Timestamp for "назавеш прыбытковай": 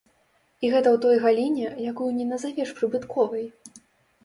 2.33-3.49